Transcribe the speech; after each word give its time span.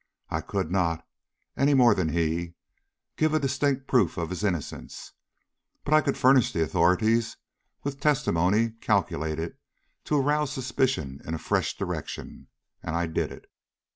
I 0.31 0.41
could 0.41 0.71
not, 0.71 1.07
any 1.55 1.75
more 1.75 1.93
than 1.93 2.09
he, 2.09 2.55
give 3.17 3.35
a 3.35 3.39
distinct 3.39 3.85
proof 3.87 4.17
of 4.17 4.31
his 4.31 4.43
innocence; 4.43 5.11
but 5.85 5.93
I 5.93 6.01
could 6.01 6.17
furnish 6.17 6.51
the 6.51 6.63
authorities 6.63 7.37
with 7.83 7.99
testimony 7.99 8.71
calculated 8.81 9.57
to 10.05 10.17
arouse 10.19 10.51
suspicion 10.53 11.19
in 11.23 11.35
a 11.35 11.37
fresh 11.37 11.77
direction, 11.77 12.47
and 12.81 12.95
I 12.95 13.05
did 13.05 13.31
it. 13.31 13.45